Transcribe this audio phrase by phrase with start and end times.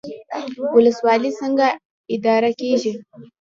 [0.75, 1.67] ولسوالۍ څنګه
[2.15, 2.91] اداره کیږي؟